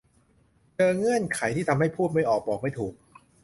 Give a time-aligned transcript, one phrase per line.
[0.75, 2.93] เจอเงื่อนไขที่ทำให้พูดไม่ออกบอกไม่ถูก